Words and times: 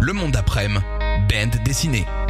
Le 0.00 0.12
monde 0.12 0.34
après-midi, 0.34 0.84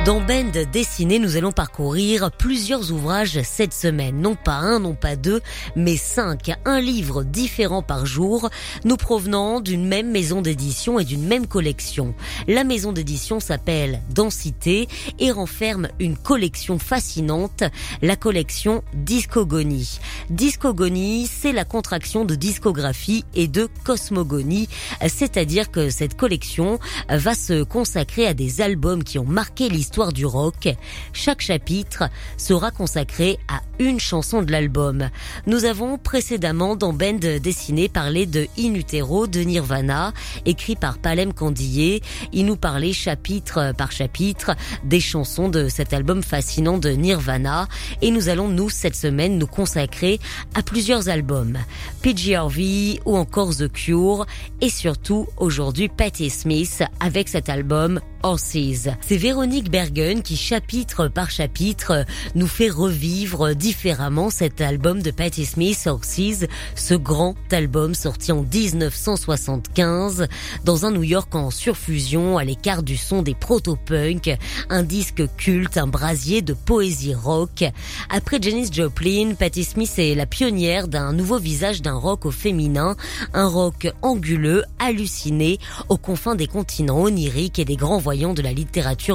Dans 0.07 0.21
Bend 0.21 0.53
Dessinée, 0.73 1.19
nous 1.19 1.37
allons 1.37 1.53
parcourir 1.53 2.31
plusieurs 2.31 2.91
ouvrages 2.91 3.41
cette 3.43 3.75
semaine. 3.75 4.21
Non 4.21 4.35
pas 4.35 4.57
un, 4.57 4.79
non 4.79 4.95
pas 4.95 5.15
deux, 5.17 5.43
mais 5.77 5.99
cinq. 5.99 6.53
Un 6.65 6.81
livre 6.81 7.23
différent 7.23 7.83
par 7.83 8.07
jour, 8.07 8.49
nous 8.85 8.97
provenant 8.97 9.61
d'une 9.61 9.87
même 9.87 10.11
maison 10.11 10.41
d'édition 10.41 10.99
et 10.99 11.05
d'une 11.05 11.27
même 11.27 11.47
collection. 11.47 12.15
La 12.49 12.65
maison 12.65 12.93
d'édition 12.93 13.41
s'appelle 13.41 14.01
Densité 14.09 14.89
et 15.19 15.31
renferme 15.31 15.89
une 15.99 16.17
collection 16.17 16.79
fascinante, 16.79 17.63
la 18.01 18.17
collection 18.17 18.83
Discogonie. 18.95 20.01
Discogonie, 20.31 21.27
c'est 21.27 21.53
la 21.53 21.65
contraction 21.65 22.25
de 22.25 22.35
discographie 22.35 23.25
et 23.35 23.49
de 23.49 23.69
cosmogonie, 23.85 24.69
c'est-à-dire 25.07 25.71
que 25.71 25.91
cette 25.91 26.17
collection 26.17 26.79
va 27.09 27.35
se 27.35 27.63
consacrer 27.63 28.27
à 28.27 28.35
des 28.35 28.61
albums 28.61 28.94
qui 29.03 29.19
ont 29.19 29.25
marqué 29.25 29.69
l'histoire 29.69 30.13
du 30.13 30.27
rock. 30.27 30.69
Chaque 31.13 31.41
chapitre 31.41 32.05
sera 32.37 32.71
consacré 32.71 33.39
à 33.49 33.61
une 33.79 33.99
chanson 33.99 34.43
de 34.43 34.53
l'album. 34.53 35.09
Nous 35.47 35.65
avons 35.65 35.99
précédemment 35.99 36.77
dans 36.77 36.93
Bend 36.93 37.19
dessiné 37.43 37.89
parlé 37.89 38.27
de 38.27 38.47
In 38.59 38.75
Utero 38.75 39.27
de 39.27 39.41
Nirvana, 39.41 40.13
écrit 40.47 40.77
par 40.77 40.99
Palem 40.99 41.33
Candillé. 41.33 42.03
Il 42.33 42.47
nous 42.47 42.57
parlait 42.57 42.93
chapitre 42.93 43.73
par 43.77 43.91
chapitre 43.91 44.53
des 44.85 45.01
chansons 45.01 45.49
de 45.49 45.69
cet 45.69 45.93
album 45.93 46.23
fascinant 46.23 46.79
de 46.79 46.91
Nirvana. 46.91 47.69
Et 48.03 48.11
nous 48.11 48.29
allons 48.29 48.49
nous 48.49 48.71
cette 48.71 48.97
semaine 48.97 49.39
nous 49.39 49.47
consacrer 49.47 50.21
à 50.55 50.63
plusieurs 50.63 51.09
albums. 51.09 51.59
PG 52.03 52.37
Harvey 52.37 53.01
ou 53.05 53.17
encore 53.17 53.57
The 53.57 53.71
Cure 53.73 54.27
et 54.61 54.69
surtout 54.69 55.27
aujourd'hui 55.37 55.89
Patti 55.89 56.31
Smith 56.31 56.83
avec 57.01 57.29
cet 57.29 57.49
album 57.49 58.01
Horses. 58.23 58.74
C'est 59.01 59.17
Véronique 59.17 59.71
Bergen 59.71 60.23
qui 60.23 60.37
chapitre 60.37 61.09
par 61.09 61.31
chapitre 61.31 62.05
nous 62.35 62.47
fait 62.47 62.69
revivre 62.69 63.55
différemment 63.55 64.31
cet 64.31 64.61
album 64.61 65.03
de 65.03 65.11
Patti 65.11 65.45
Smith, 65.45 65.87
Horses, 65.87 66.47
ce 66.75 66.95
grand 66.95 67.37
album 67.53 67.95
sorti 67.95 68.33
en 68.33 68.43
1975 68.43 70.27
dans 70.65 70.87
un 70.87 70.91
New 70.91 71.03
York 71.03 71.35
en 71.35 71.51
surfusion 71.51 72.37
à 72.39 72.45
l'écart 72.45 72.83
du 72.83 72.97
son 72.97 73.23
des 73.23 73.35
proto-punk, 73.35 74.37
un 74.71 74.83
disque 74.83 75.23
culte, 75.37 75.79
un 75.79 75.87
brasier 75.87 76.43
de 76.43 76.55
poésie 76.55 77.15
rock. 77.15 77.65
Après 78.11 78.39
Janis 78.41 78.71
Joplin, 78.73 79.35
Patti 79.39 79.65
Smith 79.65 79.93
est 79.99 80.15
la 80.15 80.27
pionnière 80.27 80.89
d'un 80.89 81.13
nouveau 81.13 81.39
visage 81.39 81.83
d'un 81.83 81.95
rock 81.95 82.27
au 82.27 82.31
féminin, 82.31 82.97
un 83.35 83.47
rock 83.47 83.93
anguleux, 84.03 84.65
halluciné, 84.79 85.59
aux 85.89 85.99
confins 85.99 86.35
des 86.35 86.47
continents 86.47 87.03
oniriques 87.03 87.59
et 87.59 87.65
des 87.65 87.77
grands 87.77 87.99
voyants 87.99 88.35
de 88.35 88.43
la 88.43 88.51
littérature 88.51 88.64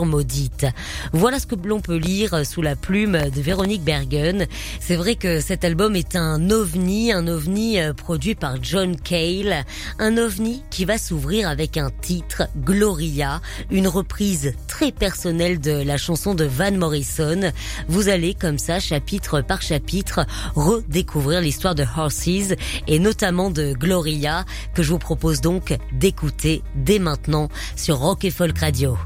maudite. 0.06 0.66
Voilà 1.14 1.40
ce 1.40 1.46
que 1.46 1.56
l'on 1.56 1.82
peut 1.82 1.98
lire 1.98 2.46
sous 2.46 2.62
la 2.62 2.76
plume 2.76 3.18
de 3.30 3.42
Véronique 3.42 3.84
Bergen. 3.84 4.48
C'est 4.80 4.96
vrai 4.96 5.16
que 5.16 5.40
cet 5.40 5.64
album 5.64 5.96
est 5.96 6.16
un 6.16 6.50
ovni, 6.50 7.12
un 7.12 7.28
ovni 7.28 7.80
euh, 7.80 7.94
produit 7.94 8.36
par 8.36 8.62
John 8.62 8.96
Cale, 8.96 9.66
un 10.00 10.18
ovni 10.18 10.64
qui 10.70 10.86
va 10.86 10.98
s'ouvrir 10.98 11.50
avec 11.50 11.78
un 11.78 11.90
titre, 11.90 12.44
Gloria, 12.58 13.42
une 13.72 13.88
reprise 13.88 14.54
très 14.68 14.92
personnelle 14.92 15.60
de 15.60 15.72
la 15.72 15.98
chanson 15.98 16.36
de 16.36 16.46
Van 16.46 16.72
Morrison. 16.72 17.52
Vous 17.88 18.10
allez 18.10 18.34
comme 18.34 18.58
ça, 18.58 18.80
chapitre 18.80 19.42
par 19.42 19.62
chapitre, 19.62 20.26
redécouvrir 20.56 21.42
l'histoire 21.42 21.76
de 21.76 21.86
Horses 21.98 22.56
et 22.88 23.00
notamment 23.00 23.50
de 23.50 23.74
Gloria 23.74 24.46
que 24.74 24.84
je 24.84 24.92
vous 24.92 25.00
propose 25.00 25.42
donc 25.42 25.78
d'écouter 25.94 26.62
dès 26.76 27.00
maintenant 27.00 27.50
sur 27.76 27.98
Rock 28.00 28.26
et 28.26 28.32
Folk 28.32 28.58
Radio. 28.58 28.98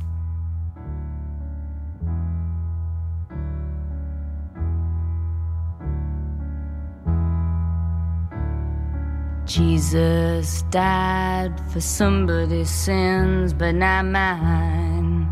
Jesus 9.54 10.64
died 10.72 11.54
for 11.70 11.80
somebody's 11.80 12.72
sins, 12.72 13.54
but 13.54 13.76
not 13.76 14.04
mine. 14.04 15.30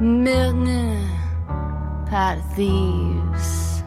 Milton, 0.00 1.06
pot 2.08 2.38
of 2.38 2.54
thieves, 2.54 3.82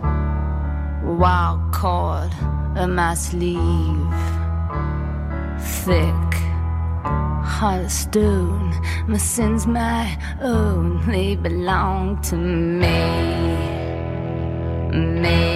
wild 1.04 1.74
cord 1.74 2.32
of 2.76 2.92
my 2.92 3.16
sleeve, 3.16 4.14
thick, 5.82 6.32
heart 7.44 7.86
of 7.86 7.92
stone. 7.92 8.72
My 9.08 9.18
sins, 9.18 9.66
my 9.66 10.16
own, 10.44 11.04
they 11.08 11.36
belong 11.36 12.22
to 12.22 12.36
me, 12.36 13.00
me. 14.94 15.47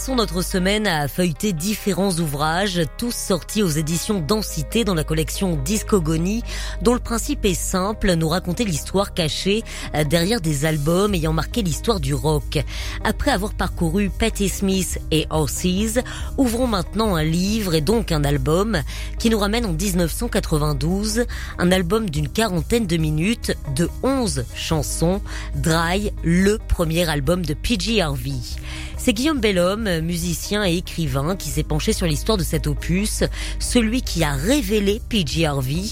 Passons 0.00 0.16
notre 0.16 0.40
semaine 0.40 0.86
à 0.86 1.08
feuilleter 1.08 1.52
différents 1.52 2.12
ouvrages, 2.20 2.80
tous 2.96 3.14
sortis 3.14 3.62
aux 3.62 3.68
éditions 3.68 4.18
Densité 4.18 4.82
dans 4.82 4.94
la 4.94 5.04
collection 5.04 5.56
Discogonie, 5.56 6.42
dont 6.80 6.94
le 6.94 7.00
principe 7.00 7.44
est 7.44 7.52
simple, 7.52 8.14
nous 8.14 8.28
raconter 8.30 8.64
l'histoire 8.64 9.12
cachée 9.12 9.62
euh, 9.94 10.04
derrière 10.04 10.40
des 10.40 10.64
albums 10.64 11.12
ayant 11.12 11.34
marqué 11.34 11.60
l'histoire 11.60 12.00
du 12.00 12.14
rock. 12.14 12.64
Après 13.04 13.30
avoir 13.30 13.52
parcouru 13.52 14.08
Patti 14.08 14.48
Smith 14.48 14.98
et 15.10 15.26
Horses, 15.28 15.98
ouvrons 16.38 16.66
maintenant 16.66 17.14
un 17.14 17.24
livre 17.24 17.74
et 17.74 17.82
donc 17.82 18.10
un 18.10 18.24
album 18.24 18.80
qui 19.18 19.28
nous 19.28 19.38
ramène 19.38 19.66
en 19.66 19.74
1992, 19.74 21.26
un 21.58 21.72
album 21.72 22.08
d'une 22.08 22.30
quarantaine 22.30 22.86
de 22.86 22.96
minutes 22.96 23.54
de 23.76 23.90
11 24.02 24.46
chansons, 24.54 25.20
Dry, 25.56 26.10
le 26.24 26.56
premier 26.56 27.06
album 27.06 27.44
de 27.44 27.52
PG 27.52 28.00
Harvey. 28.00 28.40
C'est 29.02 29.14
Guillaume 29.14 29.40
Bellhomme, 29.40 30.00
musicien 30.00 30.62
et 30.62 30.76
écrivain, 30.76 31.34
qui 31.34 31.48
s'est 31.48 31.62
penché 31.62 31.94
sur 31.94 32.06
l'histoire 32.06 32.36
de 32.36 32.42
cet 32.42 32.66
opus, 32.66 33.24
celui 33.58 34.02
qui 34.02 34.22
a 34.24 34.34
révélé 34.34 35.00
PG 35.08 35.46
Harvey. 35.46 35.84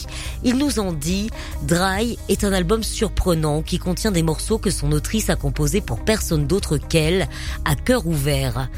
Il 0.44 0.58
nous 0.58 0.78
en 0.78 0.92
dit, 0.92 1.30
Dry 1.62 2.18
est 2.28 2.44
un 2.44 2.52
album 2.52 2.82
surprenant 2.82 3.62
qui 3.62 3.78
contient 3.78 4.12
des 4.12 4.22
morceaux 4.22 4.58
que 4.58 4.68
son 4.68 4.92
autrice 4.92 5.30
a 5.30 5.36
composés 5.36 5.80
pour 5.80 6.04
personne 6.04 6.46
d'autre 6.46 6.76
qu'elle, 6.76 7.28
à 7.64 7.76
cœur 7.76 8.06
ouvert. 8.06 8.68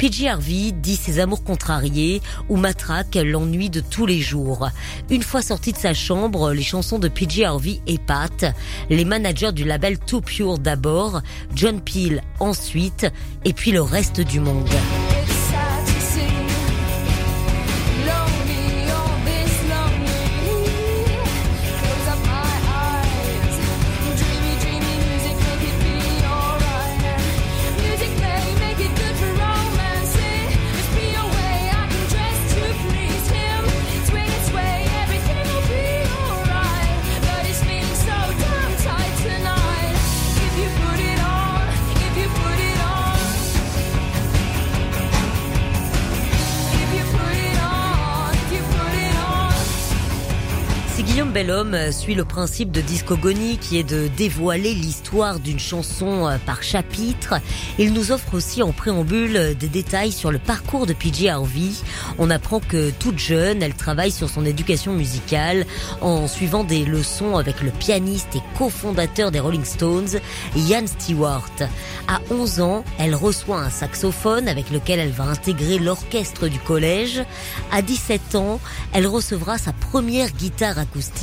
PG 0.00 0.30
Harvey 0.30 0.72
dit 0.72 0.96
ses 0.96 1.20
amours 1.20 1.44
contrariés 1.44 2.22
ou 2.48 2.56
matraque 2.56 3.16
l'ennui 3.16 3.68
de 3.68 3.80
tous 3.80 4.06
les 4.06 4.18
jours. 4.18 4.70
Une 5.10 5.22
fois 5.22 5.42
sorti 5.42 5.72
de 5.72 5.76
sa 5.76 5.92
chambre, 5.92 6.54
les 6.54 6.62
chansons 6.62 6.98
de 6.98 7.08
PG 7.08 7.44
Harvey 7.44 7.80
épatent. 7.86 8.46
Les 8.88 9.04
managers 9.04 9.52
du 9.52 9.64
label 9.64 9.98
Too 9.98 10.22
Pure 10.22 10.58
d'abord, 10.58 11.20
John 11.54 11.82
Peel 11.82 12.22
ensuite, 12.38 13.08
et 13.44 13.52
puis 13.52 13.72
le 13.72 13.82
reste 13.82 14.22
du 14.22 14.40
monde. 14.40 14.70
Guillaume 51.30 51.46
Bellhomme 51.46 51.92
suit 51.92 52.16
le 52.16 52.24
principe 52.24 52.72
de 52.72 52.80
discogonie 52.80 53.58
qui 53.58 53.78
est 53.78 53.84
de 53.84 54.08
dévoiler 54.16 54.74
l'histoire 54.74 55.38
d'une 55.38 55.60
chanson 55.60 56.26
euh, 56.26 56.38
par 56.44 56.64
chapitre. 56.64 57.34
Il 57.78 57.92
nous 57.92 58.10
offre 58.10 58.34
aussi 58.34 58.64
en 58.64 58.72
préambule 58.72 59.56
des 59.56 59.68
détails 59.68 60.10
sur 60.10 60.32
le 60.32 60.40
parcours 60.40 60.86
de 60.86 60.92
PJ 60.92 61.26
Harvey. 61.26 61.70
On 62.18 62.30
apprend 62.30 62.58
que 62.58 62.90
toute 62.90 63.18
jeune, 63.18 63.62
elle 63.62 63.74
travaille 63.74 64.10
sur 64.10 64.28
son 64.28 64.44
éducation 64.44 64.92
musicale 64.92 65.66
en 66.00 66.26
suivant 66.26 66.64
des 66.64 66.84
leçons 66.84 67.36
avec 67.36 67.60
le 67.60 67.70
pianiste 67.70 68.34
et 68.34 68.42
cofondateur 68.58 69.30
des 69.30 69.38
Rolling 69.40 69.64
Stones, 69.64 70.18
Ian 70.56 70.86
Stewart. 70.86 71.50
À 72.08 72.20
11 72.30 72.60
ans, 72.60 72.84
elle 72.98 73.14
reçoit 73.14 73.60
un 73.60 73.70
saxophone 73.70 74.48
avec 74.48 74.70
lequel 74.70 74.98
elle 74.98 75.12
va 75.12 75.24
intégrer 75.24 75.78
l'orchestre 75.78 76.48
du 76.48 76.58
collège. 76.58 77.22
À 77.70 77.82
17 77.82 78.34
ans, 78.34 78.58
elle 78.92 79.06
recevra 79.06 79.58
sa 79.58 79.72
première 79.72 80.32
guitare 80.32 80.78
acoustique 80.78 81.19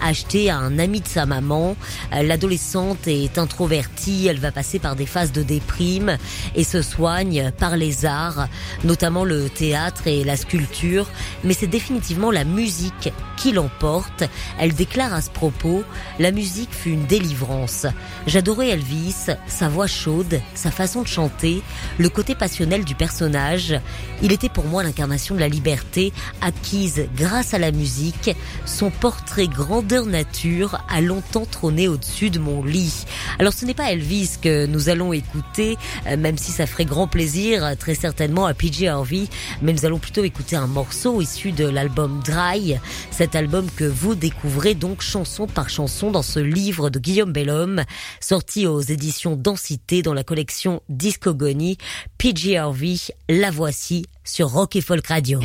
acheté 0.00 0.50
à 0.50 0.58
un 0.58 0.78
ami 0.78 1.00
de 1.00 1.08
sa 1.08 1.26
maman. 1.26 1.76
Euh, 2.12 2.22
l'adolescente 2.22 3.06
est 3.06 3.38
introvertie, 3.38 4.26
elle 4.26 4.38
va 4.38 4.52
passer 4.52 4.78
par 4.78 4.96
des 4.96 5.06
phases 5.06 5.32
de 5.32 5.42
déprime 5.42 6.16
et 6.54 6.64
se 6.64 6.82
soigne 6.82 7.50
par 7.58 7.76
les 7.76 8.04
arts, 8.04 8.48
notamment 8.84 9.24
le 9.24 9.48
théâtre 9.48 10.06
et 10.06 10.24
la 10.24 10.36
sculpture. 10.36 11.06
Mais 11.44 11.54
c'est 11.54 11.66
définitivement 11.66 12.30
la 12.30 12.44
musique 12.44 13.12
qui 13.36 13.52
l'emporte. 13.52 14.24
Elle 14.58 14.74
déclare 14.74 15.14
à 15.14 15.20
ce 15.20 15.30
propos, 15.30 15.84
la 16.18 16.30
musique 16.30 16.72
fut 16.72 16.90
une 16.90 17.06
délivrance. 17.06 17.86
J'adorais 18.26 18.70
Elvis, 18.70 19.26
sa 19.46 19.68
voix 19.68 19.86
chaude, 19.86 20.40
sa 20.54 20.70
façon 20.70 21.02
de 21.02 21.08
chanter, 21.08 21.62
le 21.98 22.08
côté 22.08 22.34
passionnel 22.34 22.84
du 22.84 22.94
personnage. 22.94 23.74
Il 24.22 24.32
était 24.32 24.48
pour 24.48 24.66
moi 24.66 24.82
l'incarnation 24.82 25.34
de 25.34 25.40
la 25.40 25.48
liberté 25.48 26.12
acquise 26.40 27.06
grâce 27.16 27.54
à 27.54 27.58
la 27.58 27.72
musique. 27.72 28.34
Son 28.66 28.90
portrait 28.90 29.21
grandeur 29.40 30.06
nature 30.06 30.78
a 30.88 31.00
longtemps 31.00 31.46
trôné 31.46 31.88
au-dessus 31.88 32.30
de 32.30 32.38
mon 32.38 32.64
lit. 32.64 33.04
Alors 33.38 33.52
ce 33.52 33.64
n'est 33.64 33.74
pas 33.74 33.92
Elvis 33.92 34.36
que 34.40 34.66
nous 34.66 34.88
allons 34.88 35.12
écouter, 35.12 35.76
euh, 36.06 36.16
même 36.16 36.36
si 36.36 36.52
ça 36.52 36.66
ferait 36.66 36.84
grand 36.84 37.06
plaisir 37.06 37.64
euh, 37.64 37.74
très 37.74 37.94
certainement 37.94 38.46
à 38.46 38.54
PJ 38.54 38.84
Harvey, 38.84 39.24
mais 39.62 39.72
nous 39.72 39.84
allons 39.86 39.98
plutôt 39.98 40.24
écouter 40.24 40.56
un 40.56 40.66
morceau 40.66 41.20
issu 41.20 41.52
de 41.52 41.66
l'album 41.66 42.20
Dry, 42.24 42.76
cet 43.10 43.34
album 43.34 43.66
que 43.76 43.84
vous 43.84 44.14
découvrez 44.14 44.74
donc 44.74 45.00
chanson 45.00 45.46
par 45.46 45.70
chanson 45.70 46.10
dans 46.10 46.22
ce 46.22 46.38
livre 46.38 46.90
de 46.90 46.98
Guillaume 46.98 47.32
Bellhomme, 47.32 47.82
sorti 48.20 48.66
aux 48.66 48.80
éditions 48.80 49.36
Densité 49.36 50.02
dans 50.02 50.14
la 50.14 50.24
collection 50.24 50.82
Discogonie. 50.88 51.78
PJ 52.18 52.54
Harvey, 52.56 52.96
la 53.28 53.50
voici 53.50 54.06
sur 54.24 54.48
Rock 54.48 54.76
et 54.76 54.80
Folk 54.80 55.06
Radio. 55.06 55.40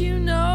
you 0.00 0.16
know 0.20 0.47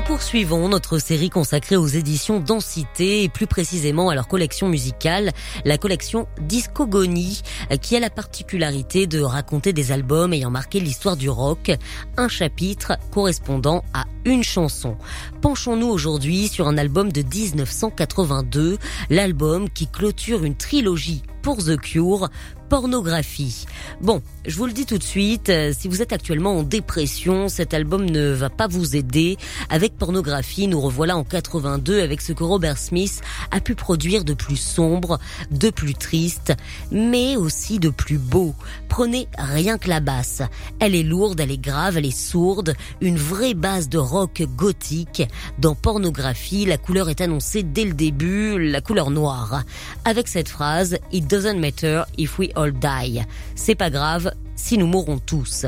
poursuivons 0.00 0.68
notre 0.68 0.98
série 0.98 1.30
consacrée 1.30 1.76
aux 1.76 1.86
éditions 1.86 2.40
Densité 2.40 3.22
et 3.22 3.28
plus 3.28 3.46
précisément 3.46 4.10
à 4.10 4.14
leur 4.14 4.28
collection 4.28 4.68
musicale, 4.68 5.32
la 5.64 5.78
collection 5.78 6.28
Discogonie, 6.40 7.42
qui 7.80 7.96
a 7.96 8.00
la 8.00 8.10
particularité 8.10 9.06
de 9.06 9.20
raconter 9.20 9.72
des 9.72 9.92
albums 9.92 10.32
ayant 10.32 10.50
marqué 10.50 10.80
l'histoire 10.80 11.16
du 11.16 11.28
rock, 11.28 11.70
un 12.16 12.28
chapitre 12.28 12.92
correspondant 13.10 13.84
à 13.94 14.04
une 14.24 14.44
chanson. 14.44 14.96
Penchons-nous 15.40 15.88
aujourd'hui 15.88 16.48
sur 16.48 16.68
un 16.68 16.78
album 16.78 17.10
de 17.10 17.22
1982, 17.22 18.78
l'album 19.10 19.70
qui 19.70 19.86
clôture 19.86 20.44
une 20.44 20.56
trilogie 20.56 21.22
pour 21.48 21.64
The 21.64 21.78
Cure, 21.80 22.28
pornographie. 22.68 23.64
Bon, 24.02 24.20
je 24.46 24.54
vous 24.56 24.66
le 24.66 24.72
dis 24.72 24.84
tout 24.84 24.98
de 24.98 25.02
suite, 25.02 25.48
euh, 25.48 25.72
si 25.76 25.88
vous 25.88 26.02
êtes 26.02 26.12
actuellement 26.12 26.58
en 26.58 26.62
dépression, 26.62 27.48
cet 27.48 27.72
album 27.72 28.04
ne 28.04 28.30
va 28.32 28.50
pas 28.50 28.66
vous 28.66 28.96
aider. 28.96 29.38
Avec 29.70 29.96
pornographie, 29.96 30.68
nous 30.68 30.80
revoilà 30.80 31.16
en 31.16 31.24
82 31.24 32.02
avec 32.02 32.20
ce 32.20 32.32
que 32.32 32.44
Robert 32.44 32.76
Smith 32.76 33.22
a 33.50 33.60
pu 33.60 33.74
produire 33.74 34.24
de 34.24 34.34
plus 34.34 34.56
sombre, 34.56 35.18
de 35.50 35.70
plus 35.70 35.94
triste, 35.94 36.52
mais 36.90 37.36
aussi 37.36 37.78
de 37.78 37.88
plus 37.88 38.18
beau. 38.18 38.54
Prenez 38.88 39.28
rien 39.38 39.78
que 39.78 39.88
la 39.88 40.00
basse. 40.00 40.42
Elle 40.80 40.94
est 40.94 41.02
lourde, 41.02 41.40
elle 41.40 41.50
est 41.50 41.56
grave, 41.56 41.96
elle 41.96 42.06
est 42.06 42.10
sourde, 42.10 42.74
une 43.00 43.16
vraie 43.16 43.54
base 43.54 43.88
de 43.88 43.98
rock 43.98 44.42
gothique. 44.56 45.22
Dans 45.58 45.74
pornographie, 45.74 46.66
la 46.66 46.76
couleur 46.76 47.08
est 47.08 47.22
annoncée 47.22 47.62
dès 47.62 47.84
le 47.84 47.94
début, 47.94 48.58
la 48.70 48.82
couleur 48.82 49.10
noire. 49.10 49.62
Avec 50.04 50.28
cette 50.28 50.48
phrase, 50.48 50.98
doesn't 51.38 51.60
matter 51.60 52.04
if 52.16 52.38
we 52.38 52.50
all 52.56 52.72
die. 52.72 53.24
C'est 53.54 53.76
pas 53.76 53.90
grave 53.90 54.32
si 54.56 54.76
nous 54.76 54.88
mourrons 54.88 55.20
tous. 55.24 55.66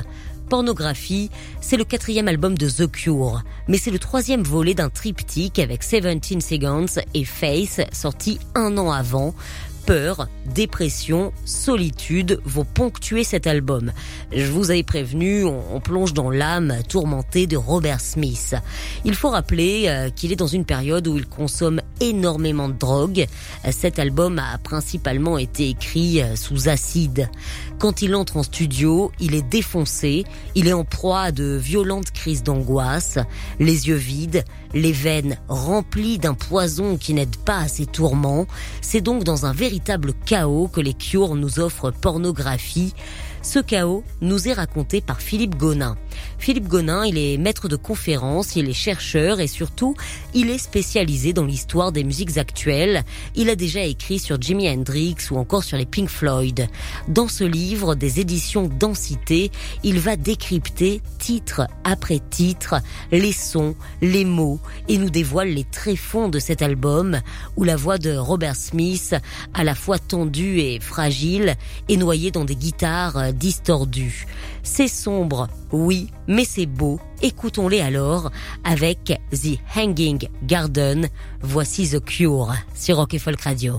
Pornographie, 0.48 1.30
c'est 1.60 1.76
le 1.76 1.84
quatrième 1.84 2.26
album 2.26 2.58
de 2.58 2.68
The 2.68 2.90
Cure, 2.90 3.44
mais 3.68 3.78
c'est 3.78 3.92
le 3.92 4.00
troisième 4.00 4.42
volet 4.42 4.74
d'un 4.74 4.88
triptyque 4.88 5.60
avec 5.60 5.82
17 5.82 6.42
Seconds 6.42 7.00
et 7.14 7.24
Face 7.24 7.80
sorti 7.92 8.40
un 8.56 8.76
an 8.78 8.90
avant 8.90 9.32
peur, 9.90 10.28
dépression, 10.54 11.32
solitude 11.44 12.40
vont 12.44 12.64
ponctuer 12.64 13.24
cet 13.24 13.46
album. 13.46 13.92
Je 14.32 14.50
vous 14.50 14.70
avais 14.70 14.82
prévenu, 14.82 15.44
on, 15.44 15.80
plonge 15.80 16.12
dans 16.12 16.30
l'âme 16.30 16.76
tourmentée 16.88 17.46
de 17.46 17.56
Robert 17.56 18.00
Smith. 18.00 18.54
Il 19.04 19.14
faut 19.14 19.30
rappeler 19.30 19.86
euh, 19.86 20.10
qu'il 20.10 20.30
est 20.30 20.36
dans 20.36 20.46
une 20.46 20.64
période 20.64 21.08
où 21.08 21.16
il 21.16 21.26
consomme 21.26 21.80
énormément 22.00 22.68
de 22.68 22.74
drogue. 22.74 23.26
Cet 23.70 23.98
album 23.98 24.38
a 24.38 24.58
principalement 24.58 25.38
été 25.38 25.68
écrit 25.68 26.22
euh, 26.22 26.36
sous 26.36 26.68
acide. 26.68 27.28
Quand 27.78 28.02
il 28.02 28.14
entre 28.14 28.36
en 28.36 28.42
studio, 28.42 29.10
il 29.20 29.34
est 29.34 29.48
défoncé, 29.48 30.24
il 30.54 30.68
est 30.68 30.72
en 30.72 30.84
proie 30.84 31.20
à 31.20 31.32
de 31.32 31.56
violentes 31.56 32.10
crises 32.10 32.42
d'angoisse, 32.42 33.18
les 33.58 33.88
yeux 33.88 33.94
vides, 33.94 34.44
les 34.74 34.92
veines 34.92 35.38
remplies 35.48 36.18
d'un 36.18 36.34
poison 36.34 36.96
qui 36.96 37.14
n'aide 37.14 37.36
pas 37.36 37.58
à 37.58 37.68
ses 37.68 37.86
tourments. 37.86 38.46
C'est 38.82 39.00
donc 39.00 39.24
dans 39.24 39.46
un 39.46 39.52
véritable 39.52 40.12
chaos 40.26 40.68
que 40.68 40.80
les 40.80 40.94
Cures 40.94 41.34
nous 41.34 41.58
offrent 41.58 41.90
pornographie. 41.90 42.94
Ce 43.42 43.58
chaos 43.58 44.04
nous 44.20 44.48
est 44.48 44.52
raconté 44.52 45.00
par 45.00 45.22
Philippe 45.22 45.56
Gonin. 45.56 45.96
Philippe 46.38 46.68
Gonin, 46.68 47.06
il 47.06 47.16
est 47.16 47.38
maître 47.38 47.68
de 47.68 47.76
conférences, 47.76 48.54
il 48.54 48.68
est 48.68 48.74
chercheur 48.74 49.40
et 49.40 49.46
surtout, 49.46 49.94
il 50.34 50.50
est 50.50 50.58
spécialisé 50.58 51.32
dans 51.32 51.46
l'histoire 51.46 51.90
des 51.90 52.04
musiques 52.04 52.36
actuelles. 52.36 53.02
Il 53.34 53.48
a 53.48 53.56
déjà 53.56 53.82
écrit 53.82 54.18
sur 54.18 54.40
Jimi 54.40 54.68
Hendrix 54.68 55.16
ou 55.30 55.38
encore 55.38 55.64
sur 55.64 55.78
les 55.78 55.86
Pink 55.86 56.10
Floyd. 56.10 56.68
Dans 57.08 57.28
ce 57.28 57.44
livre 57.44 57.94
des 57.94 58.20
éditions 58.20 58.68
Densité, 58.68 59.50
il 59.84 60.00
va 60.00 60.16
décrypter 60.16 61.00
titre 61.18 61.66
après 61.84 62.20
titre 62.30 62.76
les 63.10 63.32
sons, 63.32 63.74
les 64.02 64.24
mots 64.24 64.60
et 64.88 64.98
nous 64.98 65.10
dévoile 65.10 65.48
les 65.48 65.64
tréfonds 65.64 66.28
de 66.28 66.38
cet 66.38 66.60
album 66.60 67.20
où 67.56 67.64
la 67.64 67.76
voix 67.76 67.98
de 67.98 68.14
Robert 68.16 68.56
Smith, 68.56 69.14
à 69.54 69.64
la 69.64 69.74
fois 69.74 69.98
tendue 69.98 70.60
et 70.60 70.78
fragile, 70.80 71.56
est 71.88 71.96
noyée 71.96 72.30
dans 72.30 72.44
des 72.44 72.56
guitares 72.56 73.29
distordues. 73.32 74.26
C'est 74.62 74.88
sombre, 74.88 75.48
oui, 75.72 76.10
mais 76.26 76.44
c'est 76.44 76.66
beau. 76.66 77.00
Écoutons-les 77.22 77.80
alors 77.80 78.30
avec 78.64 79.20
The 79.32 79.58
Hanging 79.76 80.28
Garden. 80.44 81.08
Voici 81.42 81.88
The 81.88 82.04
Cure 82.04 82.52
sur 82.74 82.96
Rock 82.96 83.16
Folk 83.18 83.40
Radio. 83.40 83.78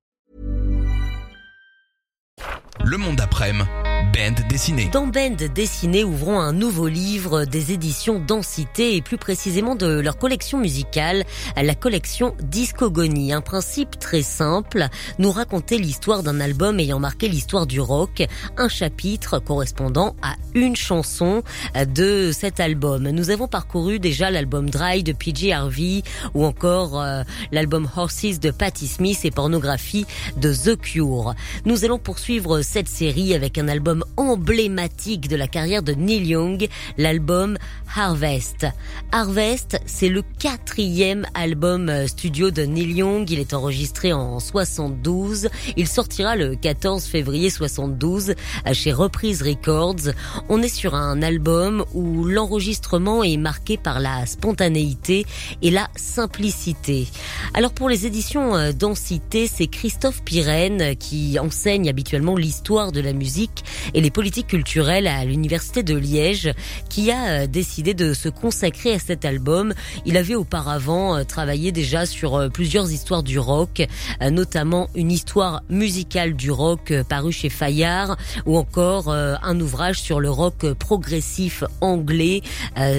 Le 2.79 2.97
monde 2.97 3.19
après-midi, 3.21 3.69
bande 4.05 4.47
dessinée. 4.49 4.89
Dans 4.91 5.07
Bend 5.07 5.35
Dessinée, 5.53 6.03
ouvrons 6.03 6.39
un 6.39 6.53
nouveau 6.53 6.87
livre 6.87 7.45
des 7.45 7.71
éditions 7.71 8.19
Densité 8.19 8.95
et 8.95 9.01
plus 9.01 9.17
précisément 9.17 9.75
de 9.75 9.99
leur 9.99 10.17
collection 10.17 10.57
musicale, 10.57 11.23
la 11.55 11.75
collection 11.75 12.35
Discogonie. 12.41 13.33
Un 13.33 13.41
principe 13.41 13.99
très 13.99 14.21
simple, 14.21 14.87
nous 15.19 15.31
raconter 15.31 15.77
l'histoire 15.77 16.23
d'un 16.23 16.39
album 16.39 16.79
ayant 16.79 16.99
marqué 16.99 17.27
l'histoire 17.27 17.67
du 17.67 17.79
rock, 17.79 18.23
un 18.57 18.69
chapitre 18.69 19.39
correspondant 19.39 20.15
à 20.21 20.35
une 20.53 20.75
chanson 20.75 21.43
de 21.75 22.31
cet 22.31 22.59
album. 22.59 23.09
Nous 23.09 23.29
avons 23.29 23.47
parcouru 23.47 23.99
déjà 23.99 24.31
l'album 24.31 24.69
Dry 24.69 25.03
de 25.03 25.13
PJ 25.13 25.51
Harvey 25.51 26.03
ou 26.33 26.45
encore 26.45 27.01
euh, 27.01 27.23
l'album 27.51 27.87
Horses 27.95 28.39
de 28.39 28.51
Patti 28.51 28.87
Smith 28.87 29.19
et 29.23 29.31
Pornographie 29.31 30.05
de 30.37 30.53
The 30.53 30.79
Cure. 30.79 31.33
Nous 31.65 31.85
allons 31.85 31.99
poursuivre 31.99 32.61
cette 32.61 32.89
série 32.89 33.33
avec 33.33 33.57
un 33.57 33.67
album 33.67 33.90
emblématique 34.17 35.27
de 35.27 35.35
la 35.35 35.47
carrière 35.47 35.83
de 35.83 35.93
Neil 35.93 36.27
Young, 36.27 36.67
l'album 36.97 37.57
Harvest. 37.95 38.65
Harvest, 39.11 39.79
c'est 39.85 40.07
le 40.07 40.23
quatrième 40.39 41.25
album 41.33 41.89
euh, 41.89 42.07
studio 42.07 42.51
de 42.51 42.63
Neil 42.63 42.93
Young. 42.93 43.29
Il 43.29 43.39
est 43.39 43.53
enregistré 43.53 44.13
en 44.13 44.39
72. 44.39 45.49
Il 45.75 45.87
sortira 45.87 46.35
le 46.35 46.55
14 46.55 47.03
février 47.03 47.49
72 47.49 48.29
euh, 48.29 48.73
chez 48.73 48.93
Reprise 48.93 49.41
Records. 49.41 50.13
On 50.47 50.61
est 50.61 50.73
sur 50.73 50.95
un 50.95 51.21
album 51.21 51.83
où 51.93 52.23
l'enregistrement 52.23 53.23
est 53.23 53.37
marqué 53.37 53.77
par 53.77 53.99
la 53.99 54.25
spontanéité 54.25 55.25
et 55.61 55.71
la 55.71 55.89
simplicité. 55.95 57.07
Alors 57.53 57.73
pour 57.73 57.89
les 57.89 58.05
éditions 58.05 58.55
euh, 58.55 58.71
Densité, 58.71 59.47
c'est 59.47 59.67
Christophe 59.67 60.23
Pirenne 60.23 60.95
qui 60.95 61.37
enseigne 61.39 61.89
habituellement 61.89 62.37
l'histoire 62.37 62.91
de 62.91 63.01
la 63.01 63.13
musique 63.13 63.63
et 63.93 64.01
les 64.01 64.11
politiques 64.11 64.47
culturelles 64.47 65.07
à 65.07 65.25
l'université 65.25 65.83
de 65.83 65.95
Liège 65.95 66.51
qui 66.89 67.11
a 67.11 67.25
euh, 67.25 67.47
décidé 67.47 67.93
de 67.93 68.13
se 68.13 68.29
consacrer 68.29 68.93
à 68.93 68.99
cet 68.99 69.25
album. 69.25 69.73
Il 70.05 70.17
avait 70.17 70.35
auparavant 70.35 71.17
euh, 71.17 71.23
travaillé 71.23 71.71
déjà 71.71 72.05
sur 72.05 72.35
euh, 72.35 72.49
plusieurs 72.49 72.91
histoires 72.91 73.23
du 73.23 73.39
rock, 73.39 73.81
notamment 74.21 74.87
une 74.95 75.11
histoire 75.11 75.61
musicale 75.69 76.33
du 76.33 76.51
rock 76.51 76.93
parue 77.07 77.31
chez 77.31 77.49
Fayard 77.49 78.17
ou 78.45 78.57
encore 78.57 79.09
un 79.09 79.59
ouvrage 79.59 80.01
sur 80.01 80.19
le 80.19 80.29
rock 80.29 80.73
progressif 80.73 81.63
anglais 81.81 82.41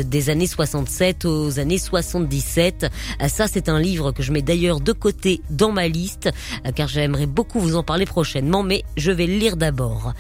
des 0.05 0.31
années 0.31 0.47
67 0.47 1.25
aux 1.25 1.59
années 1.59 1.79
77. 1.79 2.87
Euh, 3.21 3.29
Ça, 3.29 3.47
c'est 3.49 3.69
un 3.69 3.81
livre 3.81 4.13
que 4.13 4.23
je 4.23 4.33
mets 4.33 4.43
d'ailleurs 4.43 4.81
de 4.81 4.93
côté 4.93 5.41
dans 5.51 5.73
ma 5.73 5.89
liste 5.89 6.31
car 6.75 6.89
j'aimerais 6.89 7.27
beaucoup 7.27 7.61
vous 7.61 7.77
en 7.77 7.83
parler 7.83 8.07
prochainement, 8.07 8.63
mais 8.63 8.85
je 8.97 9.11
vais 9.11 9.27
le 9.27 9.37
lire 9.37 9.57
d'abord. 9.57 10.13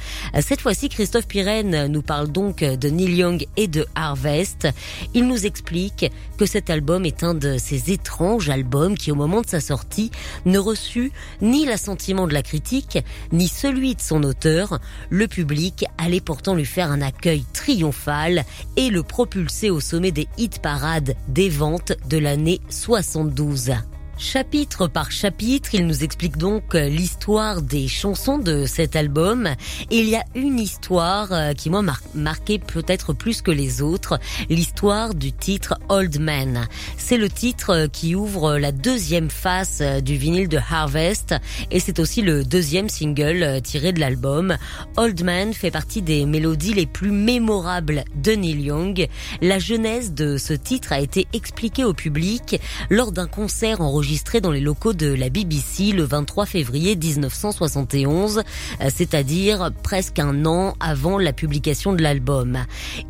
Cette 0.52 0.60
fois-ci, 0.60 0.90
Christophe 0.90 1.26
Pirenne 1.26 1.86
nous 1.86 2.02
parle 2.02 2.30
donc 2.30 2.58
de 2.58 2.88
Neil 2.90 3.16
Young 3.16 3.46
et 3.56 3.68
de 3.68 3.86
Harvest. 3.94 4.68
Il 5.14 5.26
nous 5.26 5.46
explique 5.46 6.12
que 6.36 6.44
cet 6.44 6.68
album 6.68 7.06
est 7.06 7.24
un 7.24 7.32
de 7.32 7.56
ces 7.56 7.90
étranges 7.90 8.50
albums 8.50 8.98
qui, 8.98 9.10
au 9.10 9.14
moment 9.14 9.40
de 9.40 9.46
sa 9.46 9.60
sortie, 9.60 10.10
ne 10.44 10.58
reçut 10.58 11.10
ni 11.40 11.64
l'assentiment 11.64 12.26
de 12.26 12.34
la 12.34 12.42
critique, 12.42 12.98
ni 13.32 13.48
celui 13.48 13.94
de 13.94 14.02
son 14.02 14.24
auteur. 14.24 14.78
Le 15.08 15.26
public 15.26 15.86
allait 15.96 16.20
pourtant 16.20 16.54
lui 16.54 16.66
faire 16.66 16.92
un 16.92 17.00
accueil 17.00 17.46
triomphal 17.54 18.44
et 18.76 18.90
le 18.90 19.02
propulser 19.02 19.70
au 19.70 19.80
sommet 19.80 20.12
des 20.12 20.28
hit 20.36 20.60
parades 20.60 21.16
des 21.28 21.48
ventes 21.48 21.94
de 22.10 22.18
l'année 22.18 22.60
72. 22.68 23.72
Chapitre 24.24 24.86
par 24.86 25.10
chapitre, 25.10 25.74
il 25.74 25.84
nous 25.84 26.04
explique 26.04 26.36
donc 26.36 26.76
euh, 26.76 26.88
l'histoire 26.88 27.60
des 27.60 27.88
chansons 27.88 28.38
de 28.38 28.66
cet 28.66 28.94
album. 28.94 29.48
Il 29.90 30.08
y 30.08 30.14
a 30.14 30.22
une 30.36 30.60
histoire 30.60 31.32
euh, 31.32 31.52
qui 31.54 31.70
m'a 31.70 31.82
mar- 31.82 32.00
marqué 32.14 32.60
peut-être 32.60 33.14
plus 33.14 33.42
que 33.42 33.50
les 33.50 33.82
autres, 33.82 34.20
l'histoire 34.48 35.14
du 35.14 35.32
titre 35.32 35.74
Old 35.88 36.20
Man. 36.20 36.68
C'est 36.98 37.16
le 37.16 37.28
titre 37.28 37.70
euh, 37.70 37.88
qui 37.88 38.14
ouvre 38.14 38.58
la 38.58 38.70
deuxième 38.70 39.28
face 39.28 39.82
du 39.82 40.16
vinyle 40.16 40.48
de 40.48 40.58
Harvest 40.70 41.34
et 41.72 41.80
c'est 41.80 41.98
aussi 41.98 42.22
le 42.22 42.44
deuxième 42.44 42.88
single 42.88 43.60
tiré 43.62 43.92
de 43.92 43.98
l'album. 43.98 44.56
Old 44.98 45.20
Man 45.24 45.52
fait 45.52 45.72
partie 45.72 46.00
des 46.00 46.26
mélodies 46.26 46.74
les 46.74 46.86
plus 46.86 47.10
mémorables 47.10 48.04
de 48.14 48.32
Neil 48.32 48.62
Young. 48.62 49.08
La 49.40 49.58
genèse 49.58 50.14
de 50.14 50.38
ce 50.38 50.52
titre 50.52 50.92
a 50.92 51.00
été 51.00 51.26
expliquée 51.32 51.84
au 51.84 51.92
public 51.92 52.60
lors 52.88 53.10
d'un 53.10 53.26
concert 53.26 53.80
enregistré 53.80 54.11
dans 54.40 54.50
les 54.50 54.60
locaux 54.60 54.92
de 54.92 55.12
la 55.12 55.30
BBC 55.30 55.92
le 55.92 56.04
23 56.04 56.44
février 56.44 56.96
1971, 56.96 58.38
euh, 58.38 58.90
c'est-à-dire 58.94 59.70
presque 59.82 60.18
un 60.18 60.44
an 60.44 60.74
avant 60.80 61.18
la 61.18 61.32
publication 61.32 61.92
de 61.92 62.02
l'album. 62.02 62.58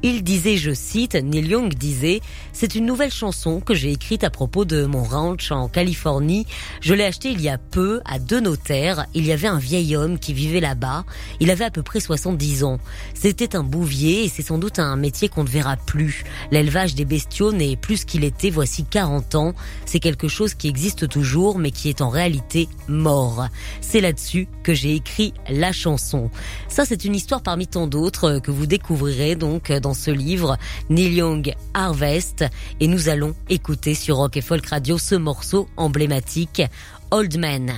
Il 0.03 0.23
disait, 0.23 0.57
je 0.57 0.73
cite, 0.73 1.15
Neil 1.15 1.49
Young 1.49 1.75
disait, 1.75 2.21
c'est 2.53 2.75
une 2.75 2.87
nouvelle 2.87 3.11
chanson 3.11 3.61
que 3.61 3.75
j'ai 3.75 3.91
écrite 3.91 4.23
à 4.23 4.31
propos 4.31 4.65
de 4.65 4.85
mon 4.85 5.03
ranch 5.03 5.51
en 5.51 5.69
Californie. 5.69 6.47
Je 6.81 6.95
l'ai 6.95 7.05
acheté 7.05 7.31
il 7.31 7.41
y 7.41 7.49
a 7.49 7.59
peu 7.59 8.01
à 8.05 8.19
deux 8.19 8.41
notaires. 8.41 9.07
Il 9.15 9.27
y 9.27 9.33
avait 9.33 9.49
un 9.49 9.59
vieil 9.59 9.97
homme 9.97 10.19
qui 10.19 10.33
vivait 10.33 10.61
là-bas. 10.61 11.05
Il 11.41 11.51
avait 11.51 11.65
à 11.65 11.71
peu 11.71 11.83
près 11.83 12.01
70 12.01 12.65
ans. 12.65 12.79
C'était 13.15 13.57
un 13.57 13.65
bouvier 13.65 14.25
et 14.25 14.29
c'est 14.29 14.43
sans 14.43 14.59
doute 14.59 14.79
un 14.79 14.97
métier 14.97 15.29
qu'on 15.29 15.45
ne 15.45 15.49
verra 15.49 15.77
plus. 15.77 16.25
L'élevage 16.51 16.95
des 16.95 17.05
bestiaux 17.05 17.53
n'est 17.53 17.77
plus 17.77 17.99
ce 17.99 18.07
qu'il 18.07 18.25
était 18.25 18.51
voici 18.51 18.85
40 18.85 19.35
ans. 19.35 19.55
C'est 19.85 20.01
quelque 20.01 20.29
chose 20.29 20.55
qui 20.55 20.69
existe 20.69 20.92
toujours 20.97 21.59
mais 21.59 21.71
qui 21.71 21.89
est 21.89 22.01
en 22.01 22.09
réalité 22.09 22.69
mort. 22.89 23.47
C'est 23.81 24.01
là-dessus 24.01 24.49
que 24.63 24.75
j'ai 24.75 24.95
écrit 24.95 25.35
la 25.49 25.73
chanson. 25.73 26.31
Ça 26.69 26.85
c'est 26.85 27.05
une 27.05 27.15
histoire 27.15 27.43
parmi 27.43 27.67
tant 27.67 27.87
d'autres 27.87 28.39
que 28.39 28.51
vous 28.51 28.67
découvrirez 28.67 29.35
donc 29.37 29.73
dans 29.73 29.95
ce 29.95 30.11
livre 30.11 30.57
Neil 30.91 31.15
Young 31.15 31.55
Harvest 31.75 32.45
et 32.81 32.87
nous 32.87 33.09
allons 33.09 33.35
écouter 33.49 33.95
sur 33.95 34.17
Rock 34.17 34.37
et 34.37 34.43
Folk 34.43 34.67
Radio 34.67 34.99
ce 34.99 35.15
morceau 35.15 35.69
emblématique 35.77 36.63
Old 37.11 37.39
Man. 37.39 37.73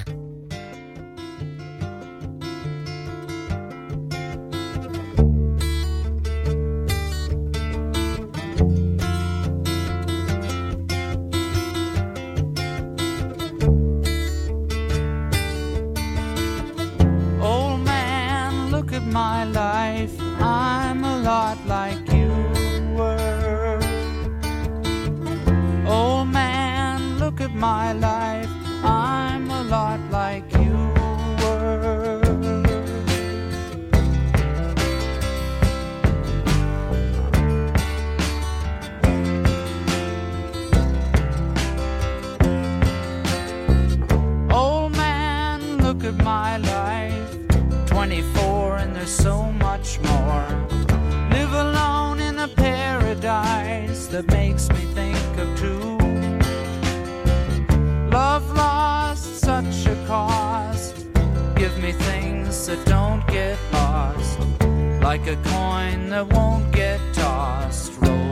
Coin 65.55 66.09
that 66.11 66.27
won't 66.33 66.73
get 66.73 66.99
tossed. 67.15 68.24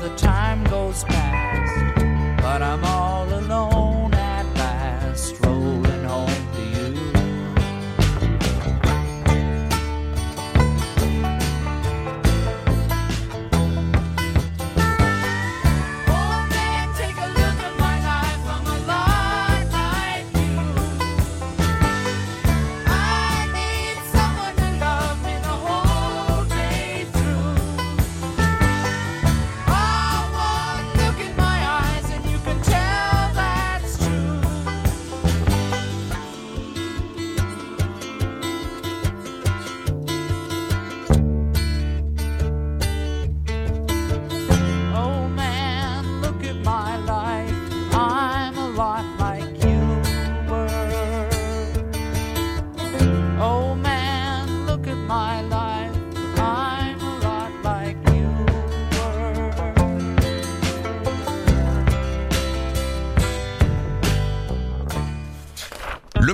The 0.00 0.08
time 0.16 0.64
goes 0.64 1.04
past. 1.04 1.23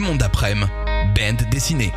Monde 0.01 0.19
d'après-midi, 0.19 0.71
bande 1.15 1.47
dessinée. 1.51 1.93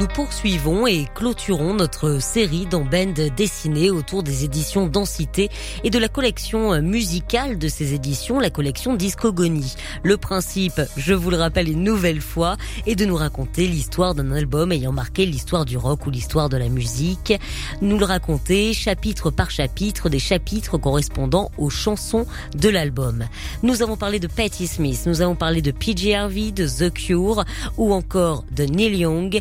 Nous 0.00 0.08
poursuivons 0.08 0.86
et 0.86 1.06
clôturons 1.14 1.74
notre 1.74 2.20
série 2.20 2.66
dans 2.66 2.84
Band 2.84 3.12
dessinée 3.36 3.90
autour 3.90 4.22
des 4.22 4.42
éditions 4.42 4.86
Densité 4.86 5.50
et 5.84 5.90
de 5.90 5.98
la 5.98 6.08
collection 6.08 6.80
musicale 6.80 7.58
de 7.58 7.68
ces 7.68 7.92
éditions, 7.92 8.40
la 8.40 8.50
collection 8.50 8.94
Discogonie. 8.94 9.74
Le 10.02 10.16
principe, 10.16 10.80
je 10.96 11.12
vous 11.12 11.30
le 11.30 11.36
rappelle 11.36 11.68
une 11.68 11.84
nouvelle 11.84 12.22
fois, 12.22 12.56
est 12.86 12.96
de 12.96 13.04
nous 13.04 13.16
raconter 13.16 13.66
l'histoire 13.66 14.14
d'un 14.14 14.32
album 14.32 14.72
ayant 14.72 14.92
marqué 14.92 15.26
l'histoire 15.26 15.66
du 15.66 15.76
rock 15.76 16.06
ou 16.06 16.10
l'histoire 16.10 16.48
de 16.48 16.56
la 16.56 16.68
musique. 16.68 17.34
Nous 17.82 17.98
le 17.98 18.06
raconter 18.06 18.72
chapitre 18.72 19.30
par 19.30 19.50
chapitre, 19.50 20.08
des 20.08 20.18
chapitres 20.18 20.78
correspondant 20.78 21.50
aux 21.58 21.70
chansons 21.70 22.26
de 22.56 22.68
l'album. 22.70 23.26
Nous 23.62 23.82
avons 23.82 23.98
parlé 23.98 24.18
de 24.18 24.26
Patti 24.26 24.66
Smith, 24.66 25.02
nous 25.06 25.20
avons 25.20 25.36
parlé 25.36 25.60
de 25.60 25.70
PJ 25.70 26.12
Harvey, 26.14 26.50
de 26.50 26.66
The 26.66 26.92
Cure 26.92 27.44
ou 27.76 27.92
encore 27.92 28.44
de 28.50 28.64
Neil 28.64 28.96
Young. 28.96 29.40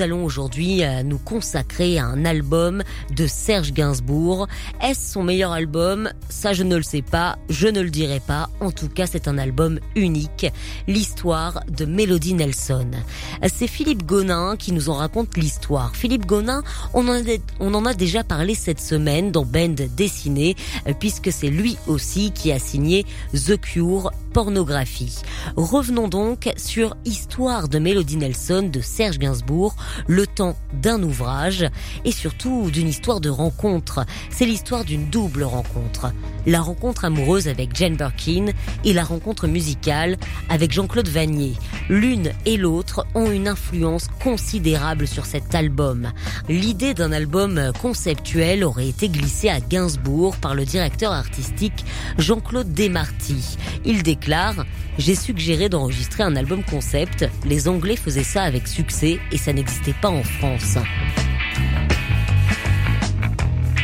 Allons 0.00 0.24
aujourd'hui 0.24 0.82
euh, 0.82 1.02
nous 1.02 1.18
consacrer 1.18 1.98
à 1.98 2.06
un 2.06 2.24
album 2.24 2.82
de 3.14 3.26
Serge 3.26 3.72
Gainsbourg. 3.72 4.48
Est-ce 4.82 5.12
son 5.12 5.22
meilleur 5.22 5.52
album? 5.52 6.10
Ça, 6.28 6.52
je 6.52 6.62
ne 6.62 6.76
le 6.76 6.82
sais 6.82 7.02
pas, 7.02 7.38
je 7.48 7.68
ne 7.68 7.80
le 7.80 7.90
dirai 7.90 8.20
pas. 8.20 8.50
En 8.60 8.70
tout 8.70 8.88
cas, 8.88 9.06
c'est 9.06 9.28
un 9.28 9.38
album 9.38 9.78
unique. 9.94 10.46
L'histoire 10.88 11.60
de 11.68 11.84
Melody 11.84 12.34
Nelson. 12.34 12.90
C'est 13.46 13.66
Philippe 13.66 14.04
Gonin 14.04 14.56
qui 14.56 14.72
nous 14.72 14.88
en 14.90 14.94
raconte 14.94 15.36
l'histoire. 15.36 15.94
Philippe 15.94 16.26
Gonin, 16.26 16.62
on 16.92 17.06
en, 17.08 17.14
a, 17.14 17.36
on 17.60 17.72
en 17.74 17.84
a 17.86 17.94
déjà 17.94 18.24
parlé 18.24 18.54
cette 18.54 18.80
semaine 18.80 19.30
dans 19.30 19.44
Band 19.44 19.74
Dessiné, 19.96 20.56
euh, 20.86 20.94
puisque 20.98 21.30
c'est 21.30 21.50
lui 21.50 21.76
aussi 21.86 22.32
qui 22.32 22.50
a 22.50 22.58
signé 22.58 23.06
The 23.32 23.60
Cure 23.60 24.10
pornographie. 24.32 25.16
Revenons 25.56 26.08
donc 26.08 26.50
sur 26.56 26.94
Histoire 27.04 27.68
de 27.68 27.78
Melody 27.78 28.16
Nelson 28.16 28.68
de 28.70 28.80
Serge 28.80 29.18
Gainsbourg, 29.18 29.75
le 30.06 30.26
temps 30.26 30.56
d'un 30.72 31.02
ouvrage 31.02 31.66
et 32.04 32.12
surtout 32.12 32.70
d'une 32.70 32.88
histoire 32.88 33.20
de 33.20 33.30
rencontre. 33.30 34.04
C'est 34.30 34.46
l'histoire 34.46 34.84
d'une 34.84 35.08
double 35.08 35.44
rencontre. 35.44 36.12
La 36.46 36.60
rencontre 36.60 37.04
amoureuse 37.04 37.48
avec 37.48 37.74
Jane 37.74 37.96
Birkin 37.96 38.46
et 38.84 38.92
la 38.92 39.04
rencontre 39.04 39.46
musicale 39.46 40.16
avec 40.48 40.72
Jean-Claude 40.72 41.08
Vanier. 41.08 41.54
L'une 41.88 42.32
et 42.44 42.56
l'autre 42.56 43.06
ont 43.14 43.30
une 43.30 43.48
influence 43.48 44.08
considérable 44.22 45.06
sur 45.06 45.26
cet 45.26 45.54
album. 45.54 46.12
L'idée 46.48 46.94
d'un 46.94 47.12
album 47.12 47.72
conceptuel 47.80 48.64
aurait 48.64 48.88
été 48.88 49.08
glissée 49.08 49.48
à 49.48 49.60
Gainsbourg 49.60 50.36
par 50.36 50.54
le 50.54 50.64
directeur 50.64 51.12
artistique 51.12 51.84
Jean-Claude 52.18 52.72
Desmarty. 52.72 53.56
Il 53.84 54.02
déclare 54.02 54.64
j'ai 54.98 55.14
suggéré 55.14 55.68
d'enregistrer 55.68 56.22
un 56.22 56.36
album 56.36 56.62
concept. 56.62 57.28
Les 57.44 57.68
Anglais 57.68 57.96
faisaient 57.96 58.24
ça 58.24 58.42
avec 58.42 58.66
succès 58.66 59.18
et 59.32 59.38
ça 59.38 59.52
n'existait 59.52 59.94
pas 60.00 60.10
en 60.10 60.22
France. 60.22 60.78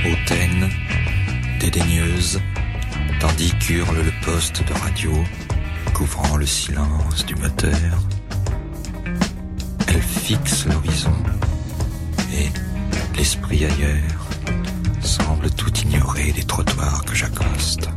hautaine, 0.04 0.68
dédaigneuse, 1.60 2.40
tandis 3.20 3.52
qu'hurle 3.60 4.02
le 4.02 4.12
poste 4.24 4.66
de 4.66 4.72
radio, 4.74 5.12
couvrant 5.94 6.36
le 6.36 6.46
silence 6.46 7.24
du 7.24 7.34
moteur. 7.36 7.98
Elle 9.86 10.02
fixe 10.02 10.66
l'horizon 10.66 11.14
et, 12.32 12.48
l'esprit 13.16 13.64
ailleurs, 13.64 14.28
semble 15.00 15.50
tout 15.50 15.72
ignorer 15.78 16.32
des 16.32 16.44
trottoirs 16.44 17.04
que 17.04 17.14
j'accoste. 17.14 17.88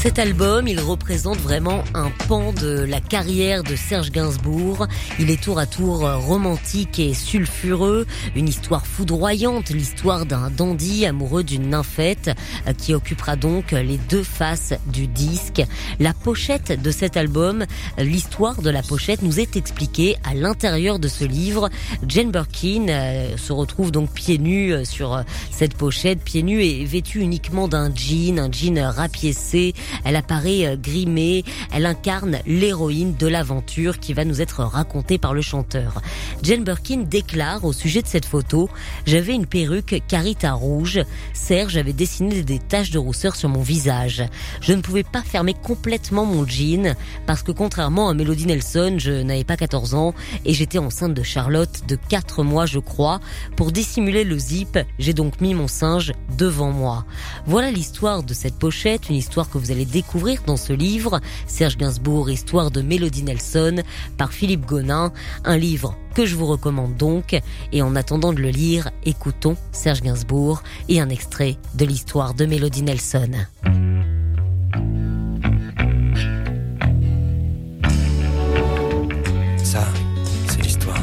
Cet 0.00 0.20
album, 0.20 0.68
il 0.68 0.78
représente 0.78 1.38
vraiment 1.38 1.82
un 1.92 2.10
pan 2.28 2.52
de 2.52 2.84
la 2.84 3.00
carrière 3.00 3.64
de 3.64 3.74
Serge 3.74 4.12
Gainsbourg. 4.12 4.86
Il 5.18 5.28
est 5.28 5.42
tour 5.42 5.58
à 5.58 5.66
tour 5.66 6.08
romantique 6.08 7.00
et 7.00 7.14
sulfureux, 7.14 8.06
une 8.36 8.48
histoire 8.48 8.86
foudroyante, 8.86 9.70
l'histoire 9.70 10.24
d'un 10.24 10.50
dandy 10.50 11.04
amoureux 11.04 11.42
d'une 11.42 11.70
nymphette 11.70 12.30
euh, 12.68 12.74
qui 12.74 12.94
occupera 12.94 13.34
donc 13.34 13.72
les 13.72 13.98
deux 14.08 14.22
faces 14.22 14.72
du 14.86 15.08
disque. 15.08 15.64
La 15.98 16.14
pochette 16.14 16.80
de 16.80 16.90
cet 16.92 17.16
album, 17.16 17.66
l'histoire 17.98 18.62
de 18.62 18.70
la 18.70 18.82
pochette 18.82 19.22
nous 19.22 19.40
est 19.40 19.56
expliquée 19.56 20.16
à 20.22 20.32
l'intérieur 20.32 21.00
de 21.00 21.08
ce 21.08 21.24
livre. 21.24 21.70
Jane 22.06 22.30
Birkin 22.30 22.86
euh, 22.88 23.36
se 23.36 23.52
retrouve 23.52 23.90
donc 23.90 24.12
pieds 24.12 24.38
nus 24.38 24.72
euh, 24.72 24.84
sur 24.84 25.24
cette 25.50 25.74
pochette, 25.74 26.22
pieds 26.22 26.44
nus 26.44 26.62
et 26.62 26.84
vêtue 26.84 27.18
uniquement 27.18 27.66
d'un 27.66 27.92
jean, 27.92 28.38
un 28.38 28.52
jean 28.52 28.78
rapiécé, 28.78 29.74
elle 30.04 30.16
apparaît 30.16 30.66
euh, 30.66 30.76
grimée, 30.76 31.44
elle 31.72 31.86
incarne 31.86 32.38
l'héroïne 32.46 33.14
de 33.16 33.26
l'aventure 33.26 33.98
qui 33.98 34.14
va 34.14 34.24
nous 34.24 34.40
être 34.40 34.62
racontée 34.62 35.18
par 35.18 35.34
le 35.34 35.42
chanteur. 35.42 36.00
Jane 36.42 36.64
Birkin 36.64 37.04
déclare 37.08 37.64
au 37.64 37.72
sujet 37.72 38.02
de 38.02 38.06
cette 38.06 38.26
photo, 38.26 38.68
j'avais 39.06 39.34
une 39.34 39.46
perruque 39.46 40.02
carita 40.08 40.52
rouge, 40.52 41.00
Serge 41.32 41.76
avait 41.76 41.92
dessiné 41.92 42.42
des 42.42 42.58
taches 42.58 42.90
de 42.90 42.98
rousseur 42.98 43.36
sur 43.36 43.48
mon 43.48 43.62
visage. 43.62 44.24
Je 44.60 44.72
ne 44.72 44.80
pouvais 44.80 45.04
pas 45.04 45.22
fermer 45.22 45.54
complètement 45.54 46.24
mon 46.24 46.46
jean 46.46 46.94
parce 47.26 47.42
que 47.42 47.52
contrairement 47.52 48.08
à 48.08 48.14
Melody 48.14 48.46
Nelson, 48.46 48.96
je 48.98 49.12
n'avais 49.22 49.44
pas 49.44 49.56
14 49.56 49.94
ans 49.94 50.14
et 50.44 50.54
j'étais 50.54 50.78
enceinte 50.78 51.14
de 51.14 51.22
Charlotte 51.22 51.86
de 51.86 51.96
4 52.08 52.42
mois 52.42 52.66
je 52.66 52.78
crois. 52.78 53.20
Pour 53.56 53.72
dissimuler 53.72 54.24
le 54.24 54.38
zip, 54.38 54.78
j'ai 54.98 55.12
donc 55.12 55.40
mis 55.40 55.54
mon 55.54 55.68
singe 55.68 56.12
devant 56.36 56.70
moi. 56.70 57.04
Voilà 57.46 57.70
l'histoire 57.70 58.22
de 58.22 58.34
cette 58.34 58.58
pochette, 58.58 59.08
une 59.08 59.16
histoire 59.16 59.48
que 59.48 59.58
vous 59.58 59.70
allez 59.70 59.77
découvrir 59.84 60.42
dans 60.46 60.56
ce 60.56 60.72
livre, 60.72 61.20
Serge 61.46 61.76
Gainsbourg, 61.76 62.30
Histoire 62.30 62.70
de 62.70 62.82
Mélodie 62.82 63.22
Nelson, 63.22 63.82
par 64.16 64.32
Philippe 64.32 64.66
Gonin, 64.66 65.12
un 65.44 65.56
livre 65.56 65.96
que 66.14 66.26
je 66.26 66.36
vous 66.36 66.46
recommande 66.46 66.96
donc. 66.96 67.40
Et 67.72 67.82
en 67.82 67.96
attendant 67.96 68.32
de 68.32 68.40
le 68.40 68.50
lire, 68.50 68.90
écoutons 69.04 69.56
Serge 69.72 70.02
Gainsbourg 70.02 70.62
et 70.88 71.00
un 71.00 71.08
extrait 71.08 71.56
de 71.74 71.84
l'histoire 71.84 72.34
de 72.34 72.46
Mélodie 72.46 72.82
Nelson. 72.82 73.30
Ça, 79.62 79.86
c'est 80.48 80.62
l'histoire 80.62 80.96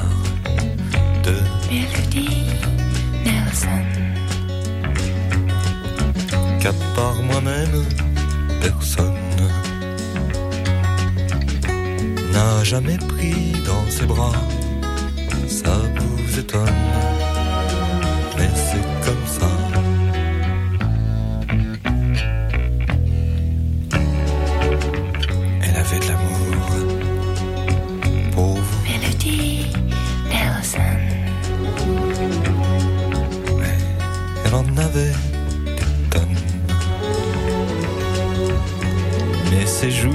de 1.23 1.33
Melody 1.69 2.29
Nelson. 3.23 4.05
qu'à 6.65 6.73
part 6.95 7.21
moi-même, 7.21 7.85
personne 8.69 9.13
n'a 12.31 12.63
jamais 12.63 12.97
pris 12.97 13.53
dans 13.65 13.85
ses 13.89 14.05
bras, 14.05 14.39
ça 15.47 15.75
vous 15.95 16.39
étonne, 16.39 16.81
mais 18.37 18.49
c'est 18.67 18.85
comme 19.05 19.25
ça. 19.37 19.51
Elle 25.61 25.77
avait 25.83 25.99
de 25.99 26.07
l'amour 26.09 26.65
pour 28.31 28.55
vous. 28.55 28.81
Melody 28.87 29.67
Nelson. 30.31 31.01
Mais 33.59 33.77
elle 34.45 34.55
en 34.55 34.77
avait. 34.77 35.24
ses 39.85 39.91
joues. 39.91 40.14